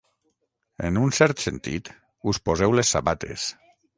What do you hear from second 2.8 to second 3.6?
sabates.